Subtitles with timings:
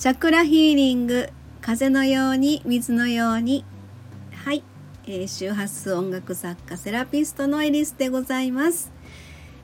[0.00, 1.28] チャクラヒーリング
[1.60, 3.66] 風のように水のように。
[4.32, 4.62] はい、
[5.06, 8.90] えー、周波数音楽作家セラピストのエリスでございます、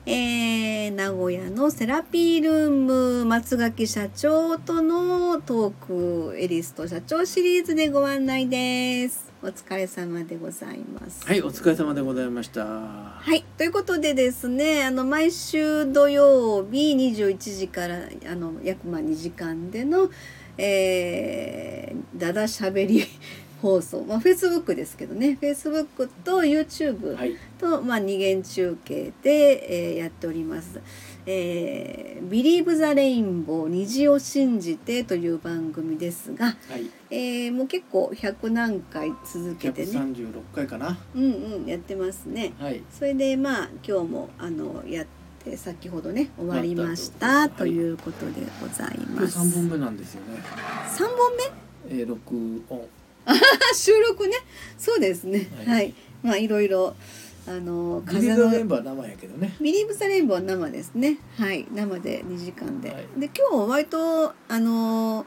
[0.05, 9.26] えー、名古屋のセラピールーム松垣社長とのトークエリスと社長シリーズでご案内です。
[9.43, 12.65] お疲れ様でございますはい、お疲れ様でございました。
[12.65, 17.99] はい、ということでですねあの毎週土曜日21時から
[18.31, 20.09] あの約まあ2時間での、
[20.57, 23.05] えー、だだしゃべり
[23.61, 30.81] 放送、まあ、Facebook ですけどね Facebook と YouTube はい、と、まあ、二元中継で、えーやっております。
[31.29, 40.97] えー、Believe the Rainbow 虹を信じてという番組ですが、はい、えーもう結構100何回続けてね、百三十六回かな。
[41.13, 42.53] うんうん、やってますね。
[42.57, 45.05] はい、それでまあ今日もあのやっ
[45.43, 49.21] て先ほどね終わりましたということでございこます。
[49.23, 50.41] れ三本目なんですよね。
[50.87, 51.17] 三本
[51.89, 51.99] 目？
[51.99, 52.87] えー、録音。
[53.25, 53.33] あ
[53.75, 54.37] 収録ね
[54.77, 56.95] そうですねは、はいいまあいろいろ
[57.47, 59.55] あのビリードメのンバー生やけどね。
[59.61, 65.25] ビリーブ・ザ・レインボーは生ですねはい生で2時間で、はいで今日割とあの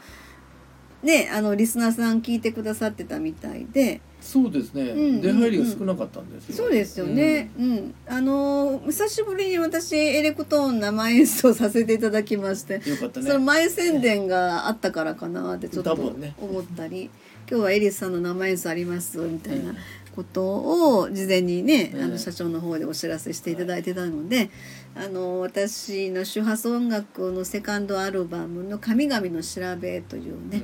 [1.02, 4.82] ねあのリスナーさん聞いてくださってたみたいでそうですね。
[4.82, 6.56] うん出入りが少なかったんですよ。
[6.56, 7.50] そうですよね。
[7.58, 12.90] うん、あの久しぶりに私エレクトーン生演奏させていただきまして、うん。
[12.90, 13.44] よかったそのね。
[13.46, 17.08] 前宣伝があったからかなってちょっと思ったり、
[17.50, 19.76] 今日はエリスさんの生演奏ありますみたいなうん
[20.14, 24.50] ことを事前にね、あうんの社長の方でお知らせしていただいてたので、
[24.94, 30.62] あの私の周波数音楽のセカンドアルバムの「神々の調べ」というね、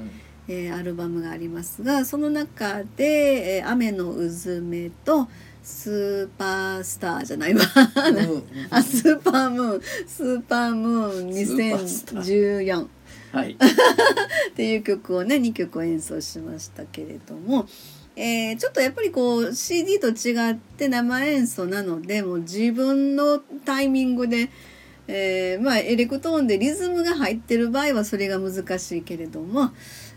[0.48, 5.28] えーアルバムがありますがその中で「えー雨のうずめ」と
[5.62, 7.62] 「スーパースター」じゃないわ。
[8.08, 8.16] うん。
[8.16, 8.44] うん。
[8.70, 9.82] あスーパームーン。
[10.06, 12.88] スーパームーンスーパースタ2014っ
[13.32, 13.56] はい。
[14.56, 17.68] ていう曲をね2曲演奏しましたけれども、
[18.16, 24.48] えーちょっとやっぱりこう CD と違って生演奏なのでもう自分のタイミングで。
[25.08, 29.70] えーまあエレクトーンでリズムが入ってる場合はそれが難しいけれども、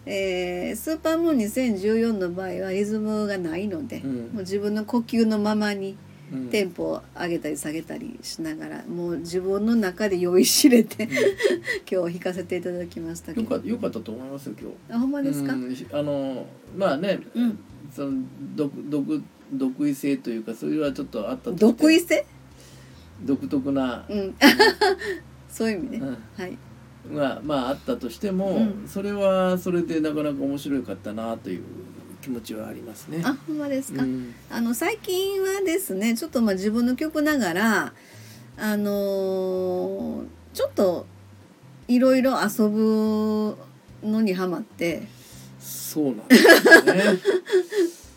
[0.06, 4.16] えースーパームーン2014の場合はリズムがないので、うん。
[4.16, 5.96] もう自分の呼吸のままに
[6.32, 6.50] うん。
[6.50, 11.08] テンポを上げたり下げたりしながらもう自分の中で酔いしれて、
[11.92, 13.58] 今日弾かせていただきましたけど。
[13.64, 14.94] よかったと思いますよ今日。
[14.94, 15.76] あほんまですか、うん。
[15.92, 17.60] あのまあね、うん
[17.92, 18.24] その
[18.56, 19.24] 独独
[19.54, 22.26] 独異性というかそれはちょっとあった独異性？
[23.24, 24.36] 独特な、うん。
[25.50, 26.18] そういう意味ね、うん。
[26.38, 26.58] はい。
[27.12, 28.88] まあまああったとしても、うん。
[28.88, 31.64] それはそれでなかなか面白かったなという
[32.22, 33.22] 気持ちはありますね。
[33.24, 34.34] あほんまですか、うん。
[34.50, 37.94] あの最近はですねちょっとまあ自分の曲ながら
[38.58, 41.06] あのーちょっと
[41.88, 43.56] いろいろ遊ぶ
[44.04, 45.04] のにハマって
[45.70, 47.04] そうなんですよね。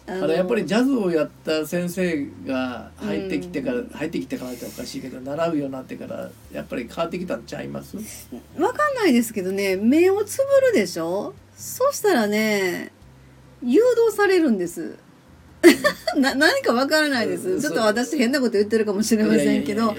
[0.06, 7.96] あ あのれやっぱりジャズをやった先生が入ってきてから、入ってきてからっておかしいけど習うようになってからやっぱり変わってきたんちゃいます？
[8.58, 11.34] わかんないですけどね目をつぶるでしょ？
[11.56, 12.90] そしたらね
[13.62, 14.96] 誘導されるんです。
[16.18, 19.82] な何かわからないでうんすちょっと私変なこと言ってるかもしれませんけど。
[19.82, 19.96] よく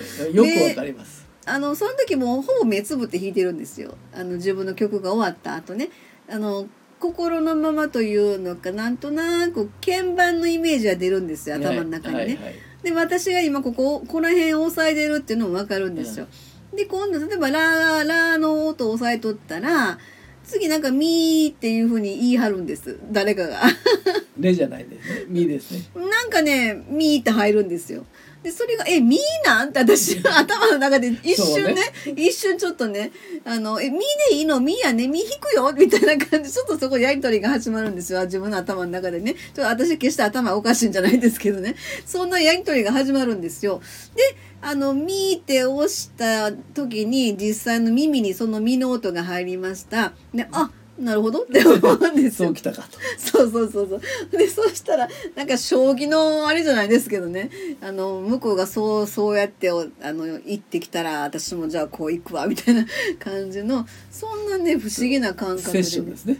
[0.69, 1.23] わかります。
[1.45, 3.95] あのその時もほぼ目つぶって弾いてるんですよ。
[4.13, 5.89] あの自分の曲が終わった後ね。
[6.29, 6.67] あの
[7.03, 12.35] 心のままというのかなんとなく鍵盤のイメージは出るんですよ頭の中にね、はいはい。
[12.37, 12.53] はい
[12.83, 16.27] で私が今こここの辺を押さえてるっていうのも分かるんですよ。
[16.75, 19.97] で今度例えばラ「ラ」の音を押さえとったら
[20.45, 23.61] 次なんか「ミー」っていうふうに言い張るんです誰かが。
[24.39, 25.25] レじゃないですね。
[25.27, 25.81] ミですね。
[25.95, 28.05] なんかね「ミー」って入るんですよ。
[28.41, 31.75] でそれが「えミーなん?」って私 頭の中で一瞬ね
[32.17, 33.11] 一瞬ちょっとね
[33.45, 34.01] 「あのえミー
[34.31, 34.59] でいいの？
[34.59, 35.07] ミーやね？
[35.07, 43.81] ミー弾くよ」みたいな感じちょっとそこやり取りが始まるんですよ自分の頭の中でねちょっと私決して頭おかしいんじゃないですけどねそんなやり取りが始まるんですよ。
[44.15, 50.13] であの「ミー」って押した時に実際の耳にその「ミ」の音が入りました。
[50.33, 52.53] であなるほどって思うんですよ そう。
[52.53, 52.99] きたかと。
[53.17, 54.37] そうそうそうそう。
[54.37, 57.49] で、そうしたら、なんか将棋のあれじゃないですけどね。
[57.81, 62.85] あの、向こうがそう、そうやってお、あの、行ってきたら、私もじゃあこう行くわ、みたいな
[63.17, 66.37] 感じの、そんなね、不思議な感覚で、セッですね。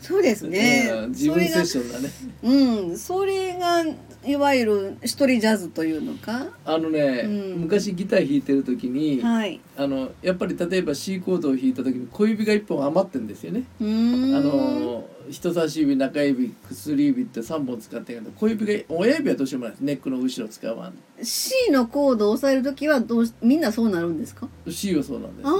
[0.00, 1.10] そうですねうん。
[1.10, 2.10] 自分セッションだね。
[2.42, 3.84] うん、それが、
[4.24, 6.46] いわゆる一人ジャズというのか？
[6.64, 7.60] あのね、うん。
[7.62, 9.60] 昔ギター弾いてる時に、はい。
[9.76, 13.64] あのやっぱり例えば C コードを弾いた時に小指が一本余ってんですよね。
[13.80, 20.94] あの人差し指中指薬指って3本使ってるけど小指が親指はどうしてもないネックの後ろ使わん。
[21.22, 25.56] C のコードを押さえるときはどうし、みんなそうなるんですか？C はそうなんですあよ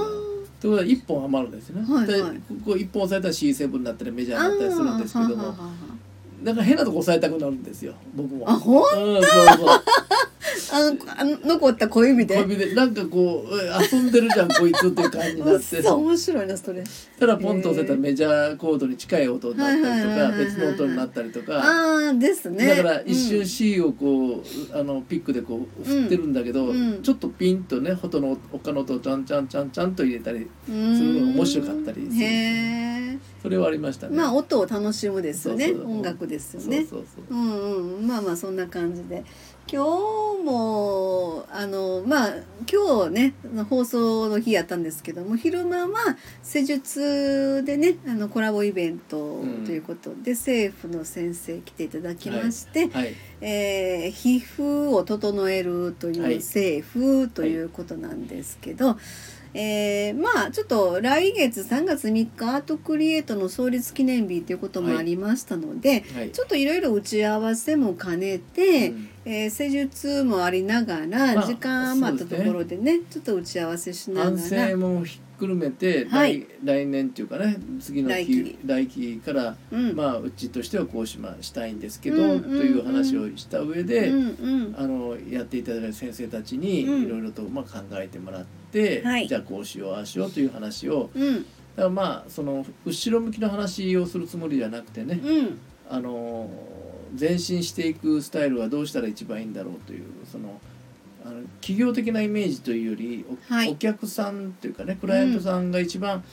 [0.61, 2.33] ところが1本余るんですよね、はいはい。
[2.33, 5.35] でここ1本押さえたら C7 になったりメジャーになったりするんですけども。
[5.37, 5.69] ははは
[6.41, 8.49] はだから変なとこ押さえたくなるんですよ僕も。
[8.49, 9.83] あほんうんそうそう
[10.73, 12.35] あのあの残った小指で？
[12.35, 15.81] 小指でなんかこうえ遊んでるじゃんこいつっていう感じになって。
[15.83, 16.83] そう面白いなそれ。
[17.19, 21.59] たらポンと押せたらメジャーコードに近い音になったりとか別の音になったりとか。
[21.59, 22.67] ああですね。
[22.67, 24.43] だから一瞬 C をこ
[24.73, 34.15] うあのピックでこう振ってるんだけど、うんちょっとピンとね音の他の音をちゃんちゃんちゃんちゃんと入れたりうんするのが面白かったりするへえそれはありましたね。
[34.15, 35.71] まあ音を楽しむですよね。
[35.71, 36.85] 音楽ですよね。
[36.85, 37.37] そうそうそう。
[37.37, 38.07] うんうん。
[38.07, 39.23] まあまあそんな感じで。
[39.71, 42.33] 今日もあのまあ
[42.69, 43.33] 今日ね
[43.69, 53.15] 放送の日やったんですけども昼間は施術でねあのコラボイベントということで、政府の先生来ていただきまして、はい。
[53.41, 56.35] えー皮膚を整えるというはい。
[56.37, 58.97] 政府ということなんですけど、
[59.53, 66.31] えーまあちょっと来月3月3日アートクリエイトの創立記念日ということもありましたので、はい。
[66.31, 69.09] ちょっといろいろ打ち合わせも兼ねて、うん。
[69.25, 76.39] えー施術もありながら、まあ時間余ったところでねちょっと打ち合わせしなが反ら省もひっくるめて、はい。
[76.39, 79.95] 来来年っていうかね次の来期期来期から、うん。
[79.95, 82.41] まあうちとしてはこうしましたいんですけど、うんうんうん。
[82.41, 84.23] という話をした上で、うんう
[84.69, 84.75] ん。
[84.77, 87.03] あのやっていただいた先生たちにうん。
[87.03, 88.60] いろいろとまあ考えてもらって、
[89.03, 89.27] はい。
[89.27, 91.35] じゃあこうしようああしようという話をうん。
[91.35, 91.47] だか
[91.83, 95.59] らまあその後ろ向きの話をするつもりじゃなくてね、うん。
[95.89, 96.49] あの
[97.19, 100.59] 前進していくスタイルはどうしたら一番いいんだろうというその
[101.25, 103.69] あの企業的なイメージというよりお,、はい。
[103.71, 106.23] お客さんというかねクライアントさんが一番、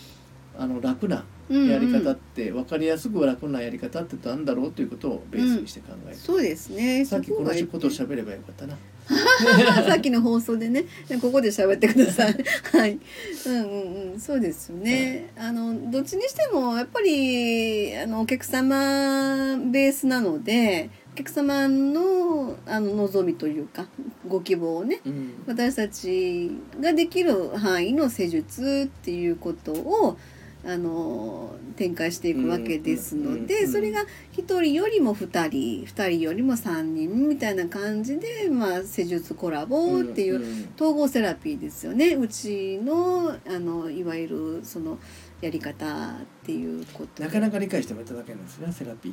[0.58, 7.04] あの楽なうんうんやり方って、分かりやすく楽なやり方って何だろうということをベースにして考えて、そうですね。
[7.04, 8.76] さっきこのそがいいことを喋ればよかったな。
[9.88, 10.84] さっきの放送でね。
[11.20, 12.36] ここで喋ってください。
[12.72, 12.98] はい。
[13.46, 14.20] うんうんうん。
[14.20, 23.86] そうですよね、あのどっちにしてもやっぱりあのお客様ベースなのでお客様のあの望みというか
[24.26, 25.30] ご希望をねうん。
[25.46, 26.50] 私たち
[26.80, 30.18] ができる範囲の施術っていうことを
[30.64, 34.00] あの展開していくわけですのでそれが
[34.36, 42.14] 1人よりも2人2人よりも3人みたいな感じで、まあ、施術コラボっていううん統合セラピーですよね。
[42.14, 44.98] うちのあのいわゆるその
[45.40, 46.10] やり方っ
[46.44, 47.22] ていうこと。
[47.22, 49.12] なかなか理解してもいただけないんですねセラピ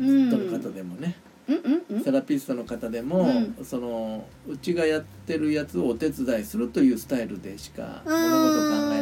[0.00, 0.30] うーん。
[0.30, 1.16] トの方でもね、
[1.48, 1.82] うんうん。
[1.96, 3.28] うんセラピストの方でも、
[3.60, 8.18] うそのうちがやってるやつをお手伝いするというスタイルでしか物
[8.48, 9.01] 事を考えない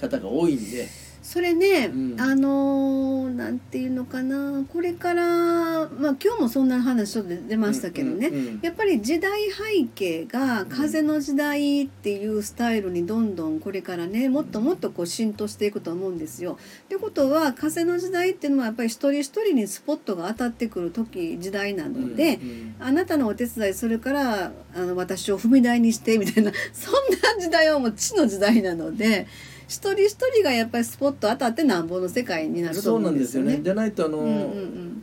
[0.00, 0.88] 方が多いんで。
[1.22, 2.20] それね、うん。
[2.20, 4.64] あのーなんていうのかな。
[4.72, 8.60] これからまあ今日もそんな話ちょっと出ましたけどね、うんうんうん。
[8.62, 16.58] やっぱり時代背景が風の時代っていうスタイルにどんどんこれからねもっともっとこう浸透していくと思うんですよ。
[16.84, 22.74] ってことは風の時代っていうのはやっぱり一人一人にスポットが当たってくる時時代なので、うんうん。
[22.80, 26.94] あなたのお手伝いするからあの私を踏み台にしてみたいなそん
[27.36, 29.26] な時代はもう地の時代なので
[29.70, 33.52] 一人一人がやっぱりスポット当たってなんぼの世界になるとそう思うんんですよね。
[33.52, 33.64] よね。
[33.64, 35.02] じゃないとあの、うんうん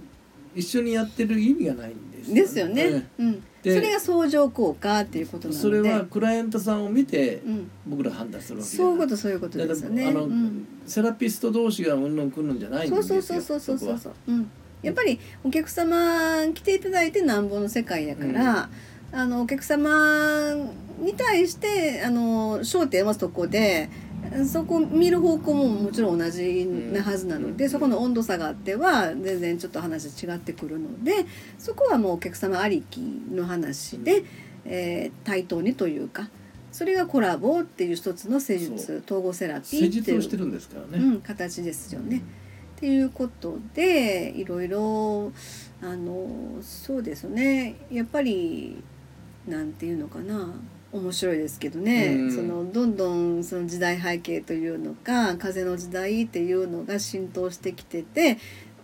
[0.56, 5.62] 一緒にやってる意味がないんですうん、ですよね、うん、そでれが相乗効果っていうことなので。
[5.62, 10.08] それはクライアントさんを見てうん、僕ら判断するわけじゃそういうことそういうことですよね。
[10.08, 10.68] あの、うん。
[10.88, 14.14] セラピスト同士がうんぬんくんぬんじゃないんですよそうそうそうそうそうそう。
[14.30, 14.50] う、うん、
[14.82, 18.68] やっぱりお客様来ていただいてなんぼの世界やから、
[19.12, 20.56] あのお客様
[21.00, 23.90] に対してあの焦点はそこで
[24.46, 27.70] そこ見る方向ももちろん同じなはずなので、うん。
[27.70, 31.26] そこの温度差があっては全然ちょっと話違ってくるので
[31.58, 34.24] そこはもうお客様ありきの話で、
[34.66, 36.30] えー対等にというか
[36.72, 42.24] それがコラボっていう一つの施術統合セラピー施っていうんですからね、うん、形ですよね。
[42.78, 45.32] っていうことでいろいろ
[45.82, 47.76] あのそうですね。
[47.92, 48.84] やっぱり
[49.48, 50.54] なんていうのかな
[50.92, 52.32] 面白いですけどね、うん。
[52.32, 58.38] そのどんどんその時代背景というのか風の時代っていうのが浸透してきてて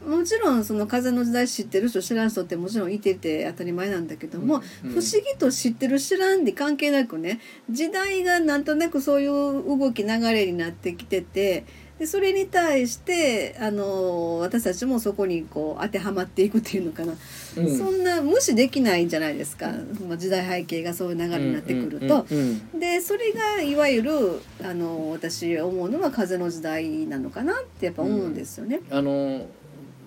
[0.06, 4.90] もちろんその風の時代知ってる人知らん人ってもちろんいてて当たり前なんだけども、うん。
[4.90, 9.32] 不思議と知ってる知らんで関係なくね時代がなんとなくそういう
[9.78, 11.66] 動き流れになってきてて
[12.00, 17.14] でそれに対してあの私たちもそこにこう当てはまっていくっていうのかな、
[17.58, 17.78] うん。
[17.78, 19.72] そんな無視できないんじゃないですか、
[20.08, 22.26] まあ、時代背景がそういう流れになってくると。
[22.30, 28.82] うんうんうんでそれがいわゆるあの私思うのは風の時代なのかなってやっぱ思うんですよね。
[28.90, 29.48] あの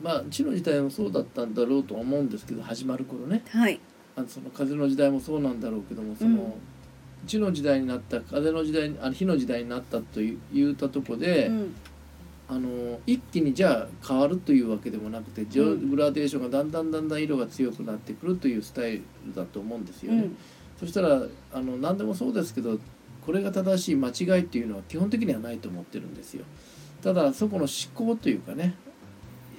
[0.02, 3.42] まあ地の時代もそうだったんだろうとは思うんですけど始まる頃ね。
[3.48, 3.80] はい、
[4.14, 6.56] あのその風の時代もそうなんだろうけどもその、
[7.26, 10.20] 地の時代になった風の時代にあの火の時代になったと
[10.52, 11.74] 言ったとこで、うん
[12.48, 19.02] あの一気にじゃあ変わるというわけでもなくて、グラデーションがだんだんだんだん色が強くなってくるというスタイル
[19.34, 20.18] だと思うんですよね。
[20.18, 20.36] うん
[20.78, 22.78] そしたらあの何でもそうですけど
[23.24, 26.44] これが正しい間違いっていうのは基本的にはないと思ってるんですよ。
[27.02, 28.74] ただそこの思考というかね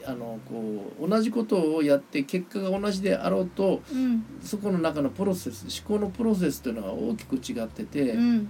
[0.07, 4.23] あのこう同じことをやって結果が同じであろうとうん。
[4.41, 8.49] そこの中のプロセス思考のプロセスというのが大きく違ってて、うん。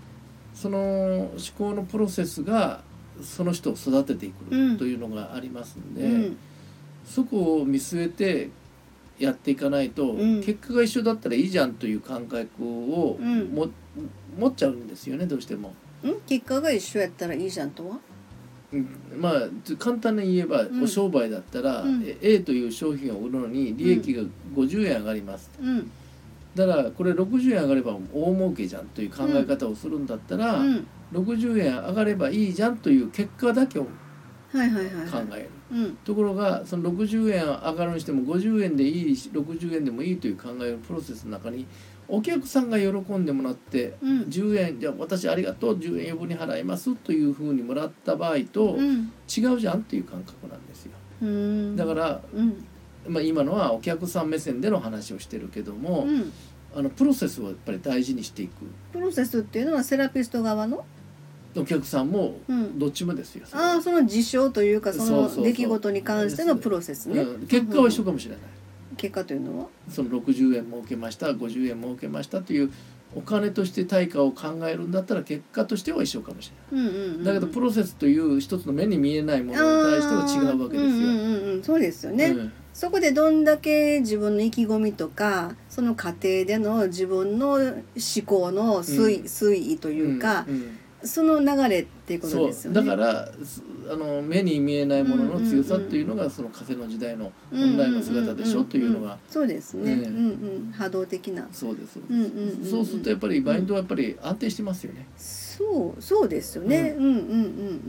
[0.53, 0.77] その
[1.21, 2.81] 思考のプロセスが
[3.23, 4.77] その人を育てていくうん。
[4.77, 6.37] というのがありますんで、うん。
[7.05, 8.49] そこを見据えて
[9.17, 10.43] やっていかないと、うん。
[10.43, 13.45] 結果が一緒だったらいいじゃんという感覚をうん。
[13.47, 13.67] も、
[14.37, 15.73] 持っちゃうんですよねどうしても。
[16.03, 16.21] うん？
[16.27, 17.95] 結果が一緒やったらいいじゃんとは？
[17.95, 17.99] うん
[19.17, 19.33] まあ
[19.79, 20.83] 簡単に言えば、うん。
[20.83, 22.03] お商売だったら、うん。
[22.05, 24.23] え A という商品を売るのに利益が
[24.55, 25.89] 50円上がります、うん。
[26.53, 30.87] だからこれ60円上がれば大儲けじゃんという考え方をするんだったら、うん。
[31.13, 33.89] 60円上がればいいじゃんという結果だけを考
[34.57, 34.69] はい
[35.33, 35.49] える。
[35.71, 35.95] うん。
[36.03, 41.65] ところがその60円上がるにしても50円でいいし60円でもいいという考えるプロセスの中に
[42.09, 44.21] お客さんが喜んでもらってうん。
[44.23, 49.11] 10円じゃあ私ありがとう10円余分に払いますというふうにもらった場合とうん。
[49.27, 50.91] 違うじゃんっていう感覚なんですよ。
[51.21, 51.75] うん。
[51.75, 52.65] だから、うん。
[53.07, 56.31] まあ、今のはお客さん目線での話をしてるけども、うん。
[56.75, 58.65] あのプロセスをやっぱり大事にしていく。
[58.91, 60.85] プロセスっていうのはセラピスト側の？
[61.55, 62.77] お客さんもうん。
[62.77, 68.39] どっちもですよ、ああその事象というかその出来事に関してのプロセスね、うん、結果は一緒かもしれない、
[68.97, 69.67] 結果というのは？
[69.89, 72.71] その60円儲けました50円儲けましたという
[73.15, 77.23] お金として対価を考えるんだったら結果としては一緒かもしれない、うんうんうんうん。
[77.23, 82.53] だけどプロセスという一つの目に見えないものに対しては違うわけですよ、うんうんうんうん、そうですよね、うん。
[82.73, 87.81] そこでどんだけ自分の意気込みとかその過程での自分の思
[88.25, 89.25] 考の推,、うん。
[89.25, 90.77] 推移というか、んん。
[91.03, 92.83] その流れっていうことですよね。
[92.83, 101.47] だからすあの目に見えないものの強さっていうのがその風の時代の本来の姿でしょというのがそうですね、ねうんうん、波動的な。
[101.51, 105.07] そうですそうです、るとやっぱりマインドはやっぱり安定してますよね、
[105.57, 107.17] そうそうですよね、うん、うんうんう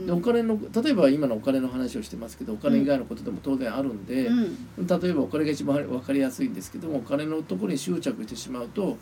[0.03, 4.87] んでお金の例えば今のお金の話をしてますけどお金以外のことでも当然あるんで、うん。
[4.87, 8.97] 例えばお金が一番分かりやすいんですけどもお金のところに執着してしまうと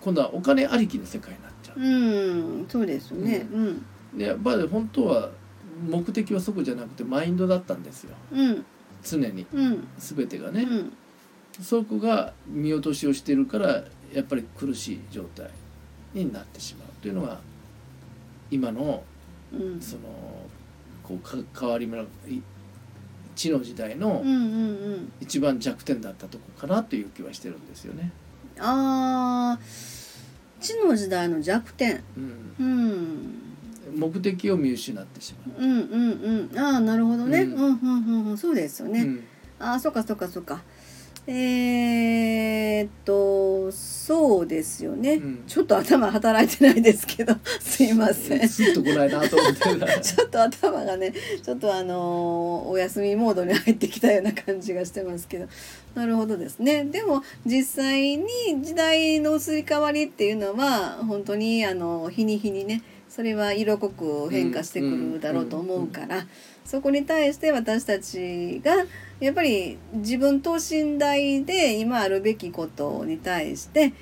[0.00, 1.80] 今度はお金ありきの世界になっちゃう。
[1.80, 3.46] うん、そうですよね。
[3.52, 3.84] うん、
[4.16, 5.30] でやっぱり本当は
[5.88, 8.14] 目的はそこじゃなくてマインドだったんですよ。
[8.32, 8.64] うん、
[9.02, 9.46] 常に。
[9.52, 10.92] うん、全てがね、うん、
[11.62, 15.50] そこが見落としをしてるからやっぱり苦しい状態
[16.14, 17.40] になってしまうというのが
[18.50, 19.04] 今の
[19.52, 20.02] うん、その
[21.02, 22.40] こうか変わり目のい
[23.34, 24.22] 地の時代の。
[25.20, 28.12] 一番弱点だったとこかなという気はしてるんですよね。
[28.58, 29.60] ああ、
[30.60, 32.02] 地の時代の弱点。
[32.18, 33.49] うん、うん。
[33.94, 35.62] 目的を見失ってしまう。
[35.62, 36.58] うんうんうん。
[36.58, 37.52] ああなるほどね、うん。
[37.52, 38.38] うん、うんうんうん。
[38.38, 39.24] そうですよね、うん。
[39.58, 40.62] ああそっかそっかそっか。
[41.26, 45.44] えー、っとそうですよね、うん。
[45.46, 47.34] ちょっと頭働いてないですけど。
[47.60, 48.48] すいません。
[48.48, 55.46] スッとこないなと思ってるから ちょっと頭がねちょっとあのーお休みモードに入ってきたような感じがしてますけど。
[55.94, 56.84] なるほどですね。
[56.84, 58.24] でも実際に
[58.62, 62.82] 時代の移り変わりっていうのは本当にあの日に日にね
[63.20, 66.26] それは色濃く変化してくるだろうと思うから、
[66.64, 68.86] そこに対して私たちが
[69.20, 73.92] やっぱり自分等身大で今あるべきことに対して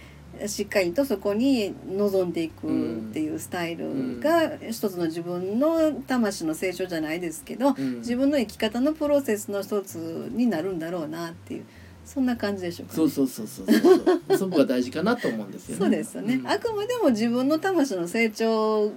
[0.46, 7.96] しっかりとそこに臨んでいくっていうスタイルが一つの自分の魂の成長じゃないですけどうん。
[7.96, 9.96] 自分の生き方のプロセスの一つ
[10.30, 11.64] になるんだろうなっていう
[12.08, 12.96] そんな感じでしょうか、ね。
[12.96, 15.78] そうそうそうそうそうそこが大事かなと思うんですよね。
[15.78, 18.92] そうですよね、うんあくまでも自分の魂の成長が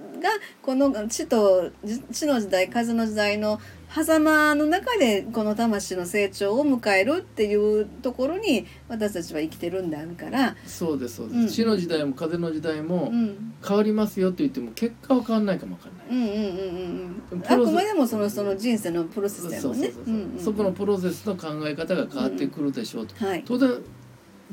[0.62, 1.70] この地と
[2.10, 3.60] 地の時代風の時代の
[3.94, 11.48] 狭間の中でこの魂の成長を迎えるっていうところに私たちは生きてるんであるから、そうですそうです、うん。
[11.50, 16.06] 死の時代も風の時代もうん、変わりますよと言っても結果は変わらないかもわかんない。
[16.10, 19.92] うんうんあくまでもそのその人生のプロセスだよね。
[20.38, 23.44] そこのプロセスの考え方が変わってくるでしょうと、はい。
[23.46, 23.74] 当然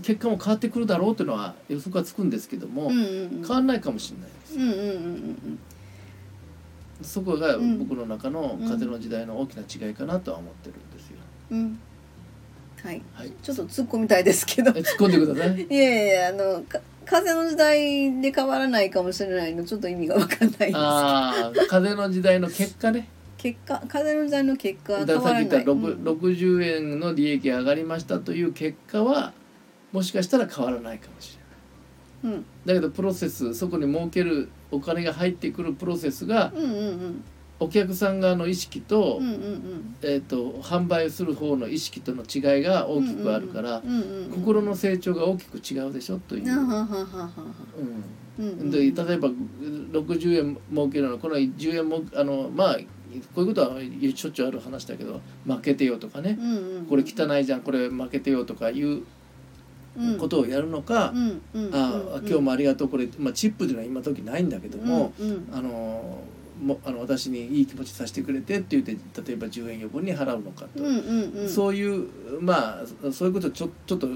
[0.01, 3.29] 結果も変わってくるだろうというのは予測がつくんですけども、うんうんうん。
[3.41, 4.86] 変わらないかもしれないです、うんうんうんう
[5.51, 5.60] ん
[7.01, 7.79] そこがうん。
[7.79, 11.18] 僕の中の風の時代の大きな違いかなとは思ってるんですよ、
[11.51, 11.60] うん。
[11.60, 11.79] うん。
[12.84, 13.01] はい。
[13.13, 13.32] はい。
[13.41, 14.72] ちょっと突っ込みたいですけど。
[14.72, 15.62] え突っ込んでください。
[15.70, 20.75] いやいやあのか風の時代で変わらないかもしれないのちょっと意味が分かんないです。
[20.75, 23.10] ああ風の時代の結果ね。
[23.38, 25.84] 結果風の時代の結果変わらないからさっき言ったうん。
[26.03, 29.34] 6 60円の利益が上がりましたという結果は
[29.91, 31.39] もしかしたら変わらないかもし
[32.24, 32.46] うん。
[32.65, 37.23] だけどプロセスそこに儲けるお金が入ってくるプロセスがうんうんうん。
[37.61, 39.95] お客さん側の意識と,、うんうんうん。
[40.01, 46.19] えー、と販売する方の意識との違いが大きくあるから、うんうんうん心の成長が大きく違うでしょ？
[46.19, 46.45] という。
[48.71, 52.77] で例えば60円儲けるのこの10円もあのまあ
[53.35, 56.85] こういうことはしょっちゅうある話だけど負けてよとかね、うんうん。
[56.85, 59.03] これ汚いじゃんこれ負けてよとかいう
[60.20, 65.50] ことをやるのか、うんうんあうん今日もありがとうこれ、まあ、チップというのは今時ないんだけども、うんうん。
[65.51, 66.22] あの
[66.62, 68.91] もあの私にいい気持ちさせてくれてって言って
[69.25, 71.50] 例えば10円余分に払うのかと、うんうんうん。
[71.50, 72.08] そういう
[72.41, 74.08] まあそういうことちょちょっと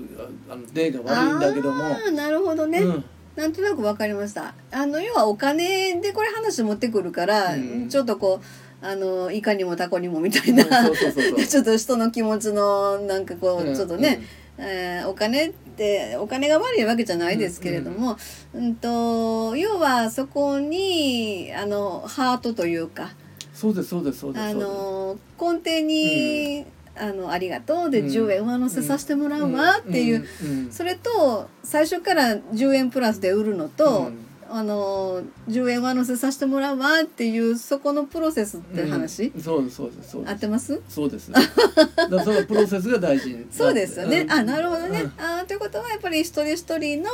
[0.50, 1.84] あの例が悪いんだけども。
[2.12, 3.06] なるほどね、うん。
[3.36, 4.54] なんとなくわかりました。
[4.72, 7.90] あの要はお金でこれ話持ってくるから、うん。
[7.90, 11.40] ちょっとこうあのいかにもタコにもみたいな、そうそうそうそう。
[11.48, 14.22] ちょっと人の気持ちのなんかこう、うんちょっとね、
[14.58, 18.18] えーお金ってお金が悪いわけじゃないですけれども、
[18.54, 23.12] うんと要はそこにあのハートというか
[23.54, 30.72] そうですそうですそうですあの根底に、あのありがとうでうん10円上乗せさせてもらうわっていう、うんうん。
[30.72, 39.42] それと最初から10円プラスで売るのと、うんあの10円上乗せさせてもらうわっていうそこのプロセスって話、うん。
[39.42, 40.32] そうですそうですそうです。
[40.32, 40.82] 合ってます？
[40.88, 41.32] そうです。
[41.32, 41.50] だか
[42.10, 44.22] らそのプロセスが大事そうですよね。
[44.22, 44.32] うん。
[44.32, 45.02] あ、なるほどね。
[45.02, 45.14] うん。
[45.18, 47.10] あーということはやっぱり一人一人の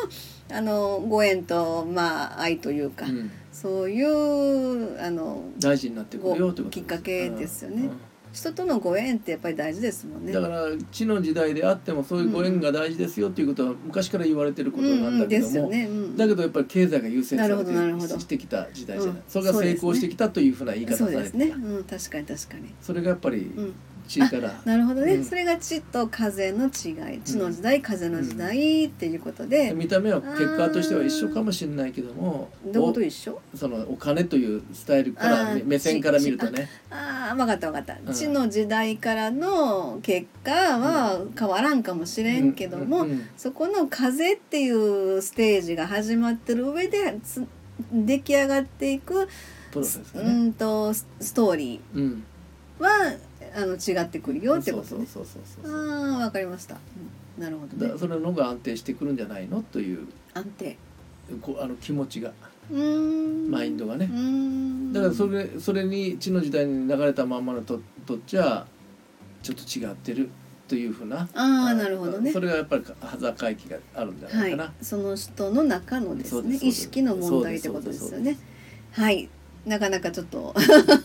[0.51, 3.31] あのご縁とまあ愛というか、うん。
[3.53, 7.83] そういうあの大事になってくるよってこときっかけですよね。
[7.83, 7.91] うん
[8.31, 10.31] 人とのご縁ってやっぱり大事ですもんね。
[10.31, 15.85] だから地の時代であってもそういうご縁が大事ですよっていうことは昔から言われてることなんだけども、ね。
[15.85, 17.71] うんだけどやっぱり経済が優先されて
[18.19, 21.47] してきた時代じゃない、うんそれが成功してきたというふうな言い方されてたですね。
[21.47, 22.73] うん、確かに確かに。
[22.81, 23.73] それがやっぱりうん。
[24.09, 25.23] 地から、なるほどね、うん。
[25.23, 27.21] それが地と風の違い。
[27.21, 33.39] 地の時代、風の時代っていうことで、見た目は結果としては一緒かもしれないけどもどこと一緒？
[33.53, 36.67] おそのお金というスタイルから目線から見るとね。
[36.89, 38.13] ああ分かった分かった、うん。
[38.13, 47.45] 地の時代からの結果は変わらんかもしれんけども、うんうんそこの風っていうステージが始まってる上でつ
[47.93, 49.27] 出来上がっていく、
[49.71, 53.13] プロセスがうね、んとスストーリうん、ーは
[53.55, 55.07] あの違ってくるよってことね。
[55.65, 56.75] ああ分かりました、
[57.37, 57.43] うん。
[57.43, 57.79] なるほどね。
[57.79, 59.61] だからそれの方が安定してくるんじゃないの？
[59.61, 60.07] という。
[60.33, 60.77] 安定。
[61.41, 62.31] こうあの気持ちが。
[62.71, 64.07] マインドがね。
[64.93, 68.67] だからそれそれに地の時代に流れたまんまのととっちゃ
[69.41, 70.29] ちょっと違ってる
[70.67, 71.27] というふうな。
[71.33, 72.31] ああなるほどね。
[72.31, 78.37] それがやっぱり端境期があるんじゃなはいいかな、、その人の中のですね意識の問題ってことですよね。
[78.91, 79.27] はい
[79.69, 80.55] なかなかちょっと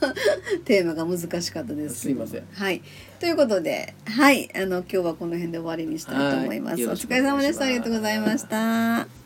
[0.65, 2.01] テーマが難しかったです。
[2.01, 2.43] すいません。
[2.53, 2.83] はい。
[3.21, 4.51] ということではい。
[4.57, 7.67] あの今日はこの辺で終わりにしたいと思います、お疲れ様でした。
[7.67, 9.24] ありがとうございました